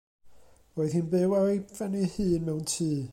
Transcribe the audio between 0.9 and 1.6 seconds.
hi'n byw ar